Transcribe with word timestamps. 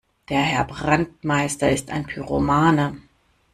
Der 0.29 0.41
Herr 0.41 0.63
Brandmeister 0.65 1.69
ist 1.69 1.91
ein 1.91 2.07
Pyromane. 2.07 2.97